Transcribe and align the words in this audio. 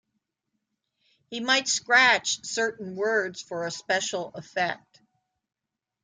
He 1.29 1.41
might 1.41 1.67
scratch 1.67 2.43
certain 2.43 2.95
words 2.95 3.39
for 3.39 3.67
a 3.67 3.71
special 3.71 4.31
effect. 4.33 4.99